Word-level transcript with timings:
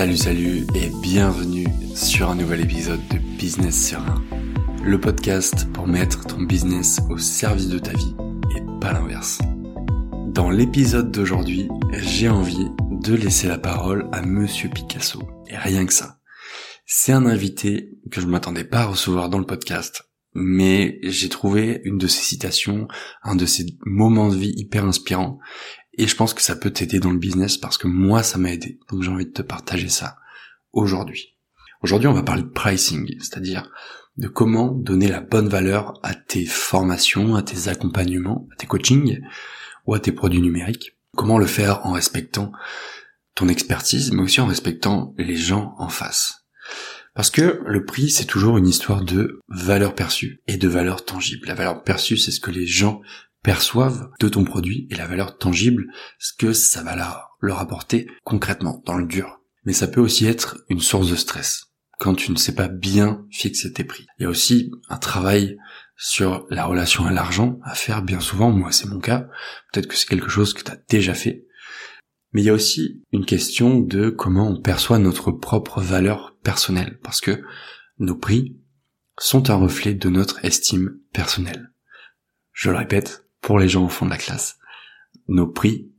Salut, 0.00 0.16
salut 0.16 0.66
et 0.74 0.88
bienvenue 1.02 1.66
sur 1.94 2.30
un 2.30 2.34
nouvel 2.34 2.62
épisode 2.62 3.06
de 3.08 3.18
Business 3.18 3.88
Serein, 3.90 4.24
le 4.82 4.98
podcast 4.98 5.70
pour 5.74 5.86
mettre 5.86 6.26
ton 6.26 6.40
business 6.40 7.00
au 7.10 7.18
service 7.18 7.68
de 7.68 7.78
ta 7.78 7.92
vie 7.92 8.14
et 8.56 8.62
pas 8.80 8.94
l'inverse. 8.94 9.40
Dans 10.28 10.48
l'épisode 10.48 11.10
d'aujourd'hui, 11.12 11.68
j'ai 11.92 12.30
envie 12.30 12.70
de 12.90 13.14
laisser 13.14 13.46
la 13.46 13.58
parole 13.58 14.08
à 14.10 14.22
Monsieur 14.22 14.70
Picasso. 14.70 15.20
Et 15.48 15.56
rien 15.58 15.84
que 15.84 15.92
ça. 15.92 16.18
C'est 16.86 17.12
un 17.12 17.26
invité 17.26 17.90
que 18.10 18.22
je 18.22 18.26
ne 18.26 18.30
m'attendais 18.30 18.64
pas 18.64 18.80
à 18.80 18.86
recevoir 18.86 19.28
dans 19.28 19.38
le 19.38 19.44
podcast, 19.44 20.10
mais 20.32 20.98
j'ai 21.02 21.28
trouvé 21.28 21.82
une 21.84 21.98
de 21.98 22.06
ses 22.06 22.22
citations, 22.22 22.88
un 23.22 23.36
de 23.36 23.44
ses 23.44 23.66
moments 23.84 24.30
de 24.30 24.36
vie 24.36 24.54
hyper 24.56 24.86
inspirants, 24.86 25.40
et 25.94 26.06
je 26.06 26.16
pense 26.16 26.34
que 26.34 26.42
ça 26.42 26.56
peut 26.56 26.70
t'aider 26.70 27.00
dans 27.00 27.10
le 27.10 27.18
business 27.18 27.56
parce 27.56 27.78
que 27.78 27.86
moi 27.86 28.22
ça 28.22 28.38
m'a 28.38 28.52
aidé. 28.52 28.78
Donc 28.90 29.02
j'ai 29.02 29.10
envie 29.10 29.26
de 29.26 29.32
te 29.32 29.42
partager 29.42 29.88
ça 29.88 30.16
aujourd'hui. 30.72 31.36
Aujourd'hui 31.82 32.08
on 32.08 32.14
va 32.14 32.22
parler 32.22 32.42
de 32.42 32.48
pricing, 32.48 33.14
c'est-à-dire 33.18 33.70
de 34.16 34.28
comment 34.28 34.68
donner 34.68 35.08
la 35.08 35.20
bonne 35.20 35.48
valeur 35.48 35.98
à 36.02 36.14
tes 36.14 36.44
formations, 36.44 37.36
à 37.36 37.42
tes 37.42 37.68
accompagnements, 37.68 38.46
à 38.52 38.56
tes 38.56 38.66
coachings 38.66 39.20
ou 39.86 39.94
à 39.94 40.00
tes 40.00 40.12
produits 40.12 40.42
numériques. 40.42 40.96
Comment 41.16 41.38
le 41.38 41.46
faire 41.46 41.84
en 41.86 41.92
respectant 41.92 42.52
ton 43.34 43.48
expertise, 43.48 44.12
mais 44.12 44.22
aussi 44.22 44.40
en 44.40 44.46
respectant 44.46 45.14
les 45.16 45.36
gens 45.36 45.74
en 45.78 45.88
face. 45.88 46.44
Parce 47.14 47.30
que 47.30 47.60
le 47.66 47.84
prix, 47.84 48.10
c'est 48.10 48.24
toujours 48.24 48.58
une 48.58 48.68
histoire 48.68 49.02
de 49.02 49.40
valeur 49.48 49.94
perçue 49.94 50.42
et 50.46 50.56
de 50.56 50.68
valeur 50.68 51.04
tangible. 51.04 51.48
La 51.48 51.54
valeur 51.54 51.82
perçue, 51.82 52.16
c'est 52.16 52.30
ce 52.30 52.40
que 52.40 52.50
les 52.50 52.66
gens 52.66 53.00
perçoivent 53.42 54.10
de 54.20 54.28
ton 54.28 54.44
produit 54.44 54.86
et 54.90 54.96
la 54.96 55.06
valeur 55.06 55.38
tangible, 55.38 55.86
ce 56.18 56.32
que 56.32 56.52
ça 56.52 56.82
va 56.82 56.96
leur, 57.40 57.58
apporter 57.58 58.06
concrètement, 58.24 58.82
dans 58.86 58.96
le 58.96 59.06
dur. 59.06 59.40
Mais 59.64 59.72
ça 59.72 59.88
peut 59.88 60.00
aussi 60.00 60.26
être 60.26 60.58
une 60.68 60.80
source 60.80 61.10
de 61.10 61.16
stress 61.16 61.66
quand 61.98 62.14
tu 62.14 62.32
ne 62.32 62.36
sais 62.36 62.54
pas 62.54 62.68
bien 62.68 63.26
fixer 63.30 63.72
tes 63.72 63.84
prix. 63.84 64.06
Il 64.18 64.22
y 64.22 64.26
a 64.26 64.30
aussi 64.30 64.70
un 64.88 64.96
travail 64.96 65.58
sur 65.96 66.46
la 66.48 66.64
relation 66.64 67.04
à 67.04 67.12
l'argent 67.12 67.60
à 67.62 67.74
faire 67.74 68.02
bien 68.02 68.20
souvent, 68.20 68.50
moi 68.50 68.72
c'est 68.72 68.88
mon 68.88 69.00
cas, 69.00 69.28
peut-être 69.70 69.86
que 69.86 69.94
c'est 69.94 70.08
quelque 70.08 70.30
chose 70.30 70.54
que 70.54 70.62
tu 70.62 70.70
as 70.70 70.78
déjà 70.88 71.12
fait, 71.12 71.44
mais 72.32 72.40
il 72.40 72.46
y 72.46 72.50
a 72.50 72.54
aussi 72.54 73.02
une 73.12 73.26
question 73.26 73.80
de 73.80 74.08
comment 74.08 74.48
on 74.48 74.60
perçoit 74.60 74.98
notre 74.98 75.30
propre 75.30 75.82
valeur 75.82 76.36
personnelle, 76.42 76.98
parce 77.02 77.20
que 77.20 77.42
nos 77.98 78.16
prix 78.16 78.56
sont 79.18 79.50
un 79.50 79.56
reflet 79.56 79.92
de 79.92 80.08
notre 80.08 80.42
estime 80.44 80.98
personnelle. 81.12 81.70
Je 82.52 82.70
le 82.70 82.78
répète, 82.78 83.26
pour 83.40 83.58
les 83.58 83.68
gens 83.68 83.84
au 83.84 83.88
fond 83.88 84.06
de 84.06 84.10
la 84.10 84.18
classe. 84.18 84.58
Nos 85.28 85.46
prix 85.46 85.90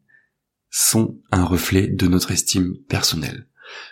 sont 0.70 1.20
un 1.32 1.44
reflet 1.44 1.88
de 1.88 2.08
notre 2.08 2.32
estime 2.32 2.78
personnelle. 2.88 3.48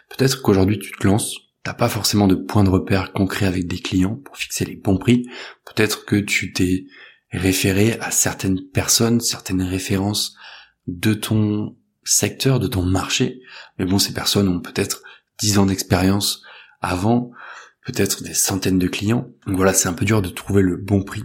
Peut-être 0.10 0.42
qu'aujourd'hui 0.42 0.80
tu 0.80 0.92
te 0.92 1.06
lances, 1.06 1.36
t'as 1.64 1.74
pas 1.74 1.90
forcément 1.90 2.28
de 2.28 2.36
point 2.36 2.64
de 2.64 2.70
repère 2.70 3.12
concret 3.12 3.46
avec 3.46 3.68
des 3.68 3.80
clients 3.80 4.16
pour 4.16 4.38
fixer 4.38 4.66
les 4.66 4.76
bons 4.76 4.98
prix. 4.98 5.30
Peut-être 5.66 6.06
que 6.06 6.16
tu 6.16 6.54
t'es 6.54 6.86
référé 7.32 8.00
à 8.00 8.12
certaines 8.12 8.62
personnes, 8.74 9.20
certaines 9.20 9.62
références 9.62 10.36
de 10.88 11.14
ton 11.14 11.78
secteur, 12.04 12.60
de 12.60 12.68
ton 12.68 12.84
marché. 12.84 13.42
Mais 13.78 13.86
bon, 13.86 14.00
ces 14.00 14.14
personnes 14.14 14.48
ont 14.48 14.62
peut-être 14.62 15.04
10 15.40 15.60
ans 15.60 15.66
d'expérience 15.66 16.42
avant, 16.82 17.32
peut-être 17.86 18.24
des 18.24 18.34
centaines 18.34 18.80
de 18.80 18.88
clients. 18.88 19.30
Donc 19.46 19.58
voilà, 19.58 19.74
c'est 19.74 19.90
un 19.90 19.94
peu 19.94 20.06
dur 20.06 20.22
de 20.22 20.30
trouver 20.30 20.62
le 20.62 20.78
bon 20.78 21.04
prix 21.04 21.24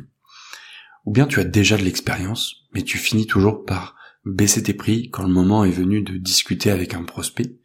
ou 1.05 1.13
bien 1.13 1.27
tu 1.27 1.41
as 1.41 1.45
déjà 1.45 1.77
de 1.77 1.83
l'expérience, 1.83 2.65
mais 2.73 2.83
tu 2.83 2.99
finis 2.99 3.27
toujours 3.27 3.65
par 3.65 3.97
baisser 4.25 4.63
tes 4.63 4.75
prix 4.75 5.11
quand 5.11 5.23
le 5.23 5.33
moment 5.33 5.65
est 5.65 5.71
venu 5.71 6.03
de 6.03 6.17
discuter 6.17 6.71
avec 6.71 6.95
un 6.95 7.03
prospect 7.03 7.57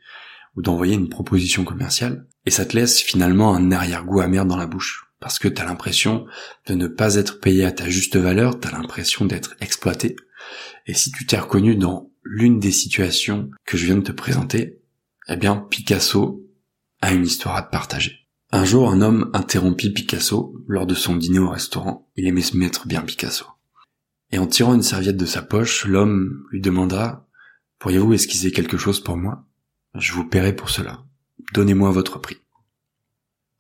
ou 0.56 0.62
d'envoyer 0.62 0.96
une 0.96 1.10
proposition 1.10 1.64
commerciale, 1.64 2.28
et 2.46 2.52
ça 2.52 2.66
te 2.66 2.76
laisse 2.76 3.00
finalement 3.00 3.56
un 3.56 3.72
arrière-goût 3.72 4.20
amer 4.20 4.46
dans 4.46 4.58
la 4.58 4.66
bouche, 4.66 5.06
parce 5.20 5.40
que 5.40 5.48
t'as 5.48 5.66
l'impression 5.66 6.26
de 6.66 6.74
ne 6.74 6.88
pas 6.88 7.16
être 7.16 7.40
payé 7.40 7.66
à 7.66 7.72
ta 7.72 7.88
juste 7.88 8.18
valeur, 8.18 8.60
t'as 8.60 8.72
l'impression 8.72 9.26
d'être 9.26 9.56
exploité, 9.62 10.16
et 10.88 10.94
si 10.94 11.12
tu 11.12 11.26
t'es 11.26 11.38
reconnu 11.38 11.76
dans 11.76 12.12
l'une 12.24 12.60
des 12.60 12.72
situations 12.72 13.52
que 13.66 13.78
je 13.78 13.86
viens 13.86 13.98
de 13.98 14.02
te 14.04 14.12
présenter, 14.12 14.80
eh 15.28 15.36
bien 15.36 15.56
Picasso 15.56 16.46
a 17.02 17.14
une 17.14 17.26
histoire 17.26 17.56
à 17.56 17.62
te 17.62 17.72
partager. 17.72 18.29
Un 18.52 18.66
jour, 18.66 18.90
un 18.90 19.02
homme 19.02 19.30
interrompit 19.34 19.92
Picasso 19.92 20.56
lors 20.68 20.88
de 20.88 20.96
son 20.96 21.16
dîner 21.16 21.38
au 21.38 21.52
restaurant. 21.52 22.10
Il 22.16 22.26
aimait 22.26 22.42
se 22.42 22.58
mettre 22.58 22.88
bien 22.88 23.04
Picasso. 23.04 23.46
Et 24.32 24.40
en 24.40 24.48
tirant 24.48 24.74
une 24.74 24.82
serviette 24.82 25.18
de 25.18 25.26
sa 25.28 25.44
poche, 25.44 25.86
l'homme 25.86 26.46
lui 26.50 26.60
demanda 26.60 27.28
Pourriez-vous 27.78 28.14
esquisser 28.14 28.52
quelque 28.52 28.78
chose 28.78 29.02
pour 29.02 29.18
moi? 29.18 29.46
Je 29.94 30.14
vous 30.14 30.28
paierai 30.28 30.56
pour 30.56 30.72
cela. 30.72 31.04
Donnez-moi 31.54 31.92
votre 31.92 32.20
prix. 32.20 32.38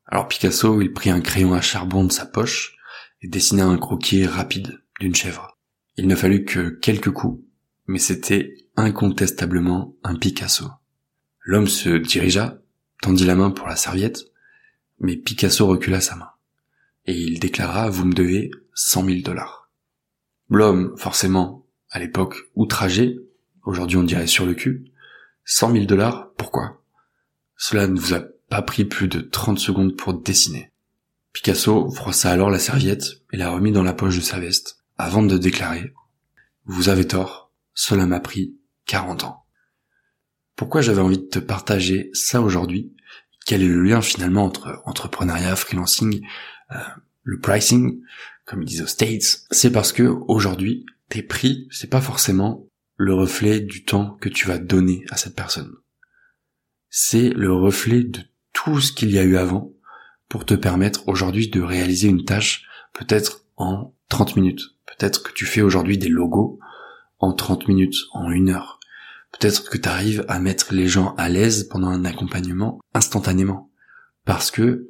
Alors 0.08 0.28
Picasso, 0.28 0.82
il 0.82 0.92
prit 0.92 1.12
un 1.12 1.22
crayon 1.22 1.54
à 1.54 1.62
charbon 1.62 2.04
de 2.04 2.12
sa 2.12 2.26
poche 2.26 2.76
et 3.22 3.28
dessina 3.28 3.66
un 3.66 3.78
croquis 3.78 4.26
rapide 4.26 4.82
d'une 5.00 5.16
chèvre. 5.16 5.60
Il 5.98 6.08
ne 6.08 6.16
fallut 6.16 6.46
que 6.46 6.70
quelques 6.70 7.12
coups, 7.12 7.44
mais 7.86 8.00
c'était 8.00 8.56
incontestablement 8.76 9.96
un 10.04 10.16
Picasso. 10.16 10.66
L'homme 11.42 11.68
se 11.68 11.90
dirigea, 11.90 12.58
tendit 13.04 13.26
la 13.26 13.36
main 13.36 13.52
pour 13.52 13.68
la 13.68 13.76
serviette, 13.76 14.26
mais 15.00 15.18
Picasso 15.18 15.66
recula 15.66 16.02
sa 16.02 16.16
main. 16.16 16.32
Et 17.06 17.14
il 17.14 17.40
déclara, 17.40 17.90
vous 17.90 18.06
me 18.06 18.14
devez 18.14 18.52
cent 18.74 19.04
mille 19.04 19.24
dollars. 19.24 19.70
L'homme, 20.50 20.96
forcément, 20.98 21.66
à 21.90 22.00
l'époque, 22.00 22.50
outragé, 22.56 23.20
aujourd'hui 23.64 23.98
on 23.98 24.04
dirait 24.04 24.28
sur 24.28 24.46
le 24.46 24.54
cul, 24.54 24.92
cent 25.46 25.70
mille 25.70 25.88
dollars, 25.88 26.32
pourquoi? 26.38 26.84
Cela 27.58 27.88
ne 27.88 28.00
vous 28.00 28.14
a 28.14 28.22
pas 28.50 28.62
pris 28.62 28.86
plus 28.86 29.08
de 29.08 29.22
trente 29.22 29.60
secondes 29.60 29.96
pour 29.96 30.14
dessiner. 30.14 30.72
Picasso 31.34 31.90
froissa 31.92 32.31
alors 32.31 32.50
la 32.50 32.60
serviette 32.60 33.22
et 33.31 33.38
la 33.38 33.52
remit 33.52 33.72
dans 33.72 33.84
la 33.84 33.94
poche 33.94 34.16
de 34.16 34.22
sa 34.22 34.40
veste, 34.40 34.84
avant 34.98 35.24
de 35.24 35.38
déclarer, 35.38 35.94
vous 36.66 36.90
avez 36.90 37.08
tort, 37.08 37.52
cela 37.74 38.06
m'a 38.06 38.20
pris 38.20 38.56
quarante 38.86 39.24
ans. 39.24 39.46
Pourquoi 40.56 40.81
j'avais 40.81 41.02
envie 41.02 41.18
de 41.18 41.24
te 41.24 41.40
partager 41.40 42.10
ça 42.14 42.42
aujourd'hui? 42.42 42.94
Quel 43.50 43.64
est 43.64 43.68
le 43.68 43.82
lien 43.82 44.00
finalement 44.00 44.46
entre 44.46 44.80
entrepreneuriat, 44.86 45.56
freelancing, 45.56 46.24
euh, 46.72 46.78
le 47.24 47.40
pricing, 47.40 48.00
comme 48.46 48.62
ils 48.62 48.68
disent 48.68 48.84
aux 48.84 48.86
States, 48.86 49.40
c'est 49.50 49.72
parce 49.72 49.92
que 49.92 50.04
aujourd'hui, 50.04 50.86
tes 51.10 51.24
prix, 51.24 51.68
c'est 51.72 51.90
pas 51.90 52.00
forcément 52.00 52.68
le 52.96 53.16
reflet 53.16 53.60
du 53.60 53.86
temps 53.86 54.18
que 54.22 54.30
tu 54.30 54.46
vas 54.46 54.60
donner 54.60 55.04
à 55.10 55.18
cette 55.18 55.36
personne. 55.36 55.74
C'est 56.92 57.32
le 57.32 57.52
reflet 57.52 58.04
de 58.04 58.20
tout 58.54 58.80
ce 58.82 58.94
qu'il 58.94 59.10
y 59.10 59.18
a 59.18 59.24
eu 59.24 59.36
avant 59.36 59.74
pour 60.28 60.46
te 60.46 60.54
permettre 60.54 61.08
aujourd'hui 61.08 61.50
de 61.50 61.60
réaliser 61.60 62.08
une 62.08 62.26
tâche 62.26 62.68
peut-être 62.94 63.46
en 63.58 63.96
30 64.10 64.36
minutes. 64.36 64.62
Peut-être 64.86 65.24
que 65.24 65.34
tu 65.34 65.48
fais 65.48 65.64
aujourd'hui 65.64 65.98
des 65.98 66.10
logos 66.10 66.60
en 67.18 67.34
30 67.34 67.68
minutes, 67.68 67.98
en 68.14 68.30
une 68.30 68.50
heure. 68.50 68.79
Peut-être 69.40 69.70
que 69.70 69.78
tu 69.78 69.88
arrives 69.88 70.26
à 70.28 70.40
mettre 70.40 70.74
les 70.74 70.88
gens 70.88 71.16
à 71.16 71.30
l'aise 71.30 71.68
pendant 71.70 71.88
un 71.88 72.04
accompagnement 72.04 72.82
instantanément. 72.94 73.72
Parce 74.26 74.52
que 74.52 74.90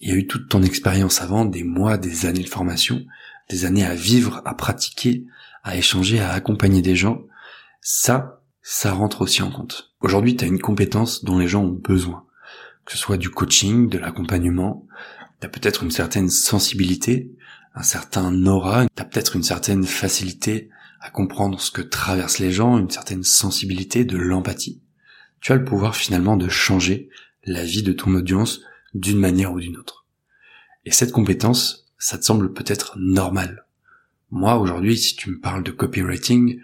il 0.00 0.08
y 0.08 0.12
a 0.12 0.14
eu 0.14 0.26
toute 0.26 0.48
ton 0.48 0.62
expérience 0.62 1.20
avant, 1.20 1.44
des 1.44 1.62
mois, 1.62 1.98
des 1.98 2.24
années 2.24 2.42
de 2.42 2.48
formation, 2.48 3.04
des 3.50 3.66
années 3.66 3.84
à 3.84 3.94
vivre, 3.94 4.40
à 4.46 4.54
pratiquer, 4.54 5.26
à 5.62 5.76
échanger, 5.76 6.20
à 6.20 6.32
accompagner 6.32 6.80
des 6.80 6.96
gens. 6.96 7.20
Ça, 7.82 8.42
ça 8.62 8.92
rentre 8.92 9.20
aussi 9.20 9.42
en 9.42 9.50
compte. 9.50 9.92
Aujourd'hui, 10.00 10.34
tu 10.36 10.44
as 10.44 10.48
une 10.48 10.60
compétence 10.60 11.22
dont 11.22 11.38
les 11.38 11.48
gens 11.48 11.64
ont 11.64 11.68
besoin. 11.72 12.24
Que 12.86 12.92
ce 12.92 12.98
soit 12.98 13.18
du 13.18 13.28
coaching, 13.28 13.90
de 13.90 13.98
l'accompagnement, 13.98 14.86
tu 15.40 15.46
as 15.46 15.50
peut-être 15.50 15.82
une 15.82 15.90
certaine 15.90 16.30
sensibilité, 16.30 17.30
un 17.74 17.82
certain 17.82 18.46
aura, 18.46 18.86
tu 18.86 19.02
as 19.02 19.04
peut-être 19.04 19.36
une 19.36 19.42
certaine 19.42 19.84
facilité 19.84 20.70
à 21.00 21.10
comprendre 21.10 21.60
ce 21.60 21.70
que 21.70 21.82
traversent 21.82 22.38
les 22.38 22.52
gens, 22.52 22.78
une 22.78 22.90
certaine 22.90 23.24
sensibilité, 23.24 24.04
de 24.04 24.18
l'empathie. 24.18 24.82
Tu 25.40 25.52
as 25.52 25.56
le 25.56 25.64
pouvoir 25.64 25.96
finalement 25.96 26.36
de 26.36 26.48
changer 26.48 27.08
la 27.44 27.64
vie 27.64 27.82
de 27.82 27.92
ton 27.92 28.14
audience 28.14 28.60
d'une 28.92 29.18
manière 29.18 29.52
ou 29.52 29.60
d'une 29.60 29.78
autre. 29.78 30.06
Et 30.84 30.90
cette 30.90 31.12
compétence, 31.12 31.86
ça 31.98 32.18
te 32.18 32.24
semble 32.24 32.52
peut-être 32.52 32.96
normal. 32.98 33.66
Moi, 34.30 34.56
aujourd'hui, 34.56 34.96
si 34.96 35.16
tu 35.16 35.30
me 35.30 35.40
parles 35.40 35.62
de 35.62 35.70
copywriting, 35.70 36.60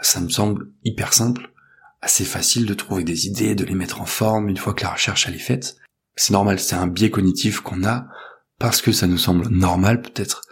ça 0.00 0.20
me 0.20 0.28
semble 0.28 0.70
hyper 0.84 1.12
simple, 1.12 1.52
assez 2.00 2.24
facile 2.24 2.66
de 2.66 2.74
trouver 2.74 3.04
des 3.04 3.26
idées, 3.26 3.54
de 3.54 3.64
les 3.64 3.74
mettre 3.74 4.00
en 4.00 4.06
forme 4.06 4.48
une 4.48 4.56
fois 4.56 4.74
que 4.74 4.82
la 4.82 4.92
recherche 4.92 5.26
elle 5.26 5.34
est 5.34 5.38
faite. 5.38 5.76
C'est 6.16 6.32
normal, 6.32 6.58
c'est 6.58 6.74
un 6.74 6.86
biais 6.86 7.10
cognitif 7.10 7.60
qu'on 7.60 7.84
a 7.84 8.06
parce 8.58 8.82
que 8.82 8.92
ça 8.92 9.06
nous 9.06 9.18
semble 9.18 9.48
normal 9.48 10.02
peut-être 10.02 10.42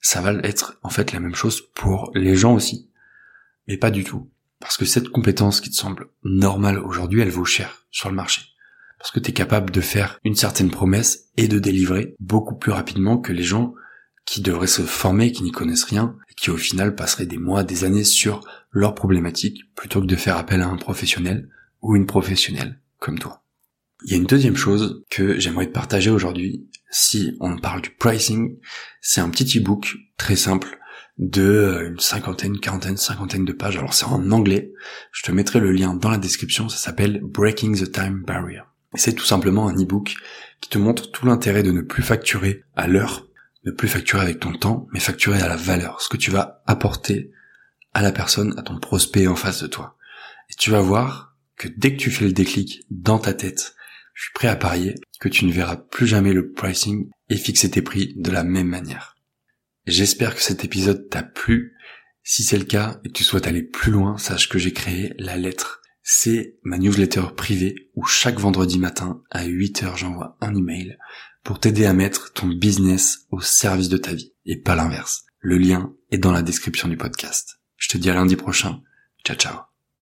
ça 0.00 0.20
va 0.20 0.32
être 0.44 0.78
en 0.82 0.88
fait 0.88 1.12
la 1.12 1.20
même 1.20 1.34
chose 1.34 1.62
pour 1.74 2.10
les 2.14 2.36
gens 2.36 2.54
aussi. 2.54 2.90
Mais 3.66 3.76
pas 3.76 3.90
du 3.90 4.04
tout. 4.04 4.30
Parce 4.60 4.76
que 4.76 4.84
cette 4.84 5.08
compétence 5.08 5.60
qui 5.60 5.70
te 5.70 5.76
semble 5.76 6.08
normale 6.24 6.78
aujourd'hui, 6.78 7.20
elle 7.20 7.30
vaut 7.30 7.44
cher 7.44 7.86
sur 7.90 8.08
le 8.08 8.14
marché. 8.14 8.42
Parce 8.98 9.10
que 9.10 9.20
tu 9.20 9.30
es 9.30 9.34
capable 9.34 9.70
de 9.70 9.80
faire 9.80 10.18
une 10.24 10.36
certaine 10.36 10.70
promesse 10.70 11.28
et 11.36 11.48
de 11.48 11.58
délivrer 11.58 12.14
beaucoup 12.18 12.56
plus 12.56 12.72
rapidement 12.72 13.18
que 13.18 13.32
les 13.32 13.42
gens 13.42 13.74
qui 14.24 14.40
devraient 14.40 14.66
se 14.66 14.82
former, 14.82 15.30
qui 15.30 15.44
n'y 15.44 15.52
connaissent 15.52 15.84
rien, 15.84 16.16
et 16.30 16.34
qui 16.34 16.50
au 16.50 16.56
final 16.56 16.94
passeraient 16.94 17.26
des 17.26 17.38
mois, 17.38 17.62
des 17.62 17.84
années 17.84 18.04
sur 18.04 18.40
leurs 18.70 18.94
problématiques, 18.94 19.62
plutôt 19.74 20.00
que 20.00 20.06
de 20.06 20.16
faire 20.16 20.36
appel 20.36 20.62
à 20.62 20.68
un 20.68 20.76
professionnel 20.76 21.48
ou 21.82 21.94
une 21.94 22.06
professionnelle 22.06 22.80
comme 22.98 23.18
toi. 23.18 23.45
Il 24.04 24.10
y 24.10 24.14
a 24.14 24.18
une 24.18 24.26
deuxième 24.26 24.56
chose 24.56 25.04
que 25.10 25.38
j'aimerais 25.38 25.66
te 25.66 25.72
partager 25.72 26.10
aujourd'hui. 26.10 26.68
Si 26.90 27.36
on 27.40 27.56
parle 27.56 27.82
du 27.82 27.90
pricing, 27.90 28.58
c'est 29.00 29.20
un 29.20 29.30
petit 29.30 29.58
ebook 29.58 29.96
très 30.16 30.36
simple 30.36 30.78
de 31.18 31.42
euh, 31.42 31.88
une 31.88 31.98
cinquantaine, 31.98 32.58
quarantaine, 32.58 32.96
cinquantaine 32.96 33.44
de 33.44 33.52
pages. 33.52 33.78
Alors 33.78 33.94
c'est 33.94 34.04
en 34.04 34.30
anglais. 34.32 34.72
Je 35.12 35.22
te 35.22 35.32
mettrai 35.32 35.60
le 35.60 35.72
lien 35.72 35.94
dans 35.94 36.10
la 36.10 36.18
description. 36.18 36.68
Ça 36.68 36.76
s'appelle 36.76 37.20
Breaking 37.22 37.72
the 37.72 37.90
Time 37.90 38.22
Barrier. 38.26 38.62
C'est 38.94 39.14
tout 39.14 39.24
simplement 39.24 39.68
un 39.68 39.78
ebook 39.78 40.14
qui 40.60 40.70
te 40.70 40.78
montre 40.78 41.10
tout 41.10 41.26
l'intérêt 41.26 41.62
de 41.62 41.72
ne 41.72 41.82
plus 41.82 42.02
facturer 42.02 42.64
à 42.76 42.86
l'heure, 42.86 43.26
ne 43.64 43.70
plus 43.70 43.88
facturer 43.88 44.22
avec 44.22 44.40
ton 44.40 44.52
temps, 44.52 44.86
mais 44.92 45.00
facturer 45.00 45.40
à 45.40 45.48
la 45.48 45.56
valeur, 45.56 46.00
ce 46.00 46.08
que 46.08 46.16
tu 46.16 46.30
vas 46.30 46.62
apporter 46.66 47.30
à 47.92 48.02
la 48.02 48.12
personne, 48.12 48.54
à 48.58 48.62
ton 48.62 48.78
prospect 48.78 49.26
en 49.26 49.36
face 49.36 49.62
de 49.62 49.66
toi. 49.66 49.96
Et 50.50 50.54
tu 50.54 50.70
vas 50.70 50.80
voir 50.80 51.36
que 51.56 51.68
dès 51.68 51.92
que 51.92 52.00
tu 52.00 52.10
fais 52.10 52.24
le 52.24 52.32
déclic 52.32 52.84
dans 52.90 53.18
ta 53.18 53.34
tête, 53.34 53.74
je 54.16 54.22
suis 54.22 54.32
prêt 54.32 54.48
à 54.48 54.56
parier 54.56 54.94
que 55.20 55.28
tu 55.28 55.44
ne 55.44 55.52
verras 55.52 55.76
plus 55.76 56.06
jamais 56.06 56.32
le 56.32 56.50
pricing 56.50 57.10
et 57.28 57.36
fixer 57.36 57.70
tes 57.70 57.82
prix 57.82 58.14
de 58.16 58.30
la 58.30 58.44
même 58.44 58.66
manière. 58.66 59.14
J'espère 59.86 60.34
que 60.34 60.42
cet 60.42 60.64
épisode 60.64 61.10
t'a 61.10 61.22
plu. 61.22 61.76
Si 62.22 62.42
c'est 62.42 62.56
le 62.56 62.64
cas 62.64 62.98
et 63.04 63.08
que 63.08 63.12
tu 63.12 63.24
souhaites 63.24 63.46
aller 63.46 63.62
plus 63.62 63.92
loin, 63.92 64.16
sache 64.16 64.48
que 64.48 64.58
j'ai 64.58 64.72
créé 64.72 65.12
la 65.18 65.36
lettre. 65.36 65.82
C'est 66.02 66.56
ma 66.62 66.78
newsletter 66.78 67.34
privée 67.36 67.90
où 67.94 68.06
chaque 68.06 68.40
vendredi 68.40 68.78
matin 68.78 69.22
à 69.30 69.44
8 69.44 69.82
heures 69.82 69.96
j'envoie 69.98 70.38
un 70.40 70.54
email 70.54 70.96
pour 71.44 71.60
t'aider 71.60 71.84
à 71.84 71.92
mettre 71.92 72.32
ton 72.32 72.48
business 72.48 73.26
au 73.30 73.42
service 73.42 73.90
de 73.90 73.98
ta 73.98 74.14
vie 74.14 74.32
et 74.46 74.56
pas 74.56 74.76
l'inverse. 74.76 75.24
Le 75.40 75.58
lien 75.58 75.92
est 76.10 76.18
dans 76.18 76.32
la 76.32 76.42
description 76.42 76.88
du 76.88 76.96
podcast. 76.96 77.60
Je 77.76 77.90
te 77.90 77.98
dis 77.98 78.08
à 78.08 78.14
lundi 78.14 78.36
prochain. 78.36 78.80
Ciao 79.24 79.36
ciao. 79.36 79.75